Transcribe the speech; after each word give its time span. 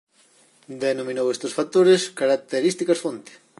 Denominou 0.85 1.27
estes 1.29 1.55
factores 1.57 2.01
"características 2.19 3.01
fonte". 3.03 3.31